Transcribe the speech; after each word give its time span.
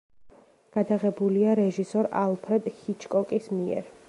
გადაღებულია 0.77 1.53
რეჟისორ 1.61 2.11
ალფრედ 2.25 2.75
ჰიჩკოკის 2.83 3.53
მიერ. 3.61 3.99